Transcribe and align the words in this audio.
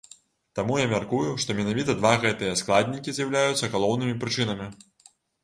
Таму 0.59 0.77
я 0.77 0.85
мяркую, 0.93 1.27
што 1.43 1.55
менавіта 1.59 1.95
два 1.99 2.13
гэтыя 2.23 2.57
складнікі 2.63 3.15
з'яўляюцца 3.19 3.71
галоўнымі 3.77 4.19
прычынамі. 4.27 4.69